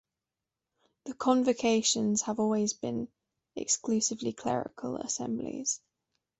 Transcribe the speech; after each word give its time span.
The 1.03 1.13
Convocations 1.13 2.23
have 2.23 2.39
always 2.39 2.73
been 2.73 3.07
exclusively 3.55 4.33
clerical 4.33 4.97
assemblies. 4.97 5.79